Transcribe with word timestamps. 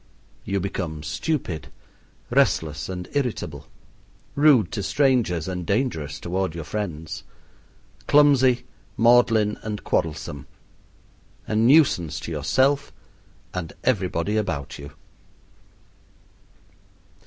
You 0.45 0.59
become 0.59 1.03
stupid, 1.03 1.67
restless, 2.31 2.89
and 2.89 3.07
irritable; 3.13 3.67
rude 4.33 4.71
to 4.71 4.81
strangers 4.81 5.47
and 5.47 5.63
dangerous 5.63 6.19
toward 6.19 6.55
your 6.55 6.63
friends; 6.63 7.23
clumsy, 8.07 8.63
maudlin, 8.97 9.59
and 9.61 9.83
quarrelsome; 9.83 10.47
a 11.45 11.55
nuisance 11.55 12.19
to 12.21 12.31
yourself 12.31 12.91
and 13.53 13.73
everybody 13.83 14.37
about 14.37 14.79
you. 14.79 14.91